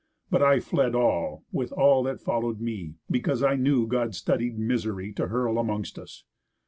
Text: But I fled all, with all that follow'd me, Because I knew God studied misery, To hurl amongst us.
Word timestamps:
But 0.31 0.41
I 0.41 0.59
fled 0.59 0.95
all, 0.95 1.43
with 1.51 1.71
all 1.71 2.01
that 2.05 2.19
follow'd 2.21 2.59
me, 2.59 2.95
Because 3.11 3.43
I 3.43 3.53
knew 3.55 3.85
God 3.85 4.15
studied 4.15 4.57
misery, 4.57 5.13
To 5.13 5.27
hurl 5.27 5.59
amongst 5.59 5.99
us. 5.99 6.23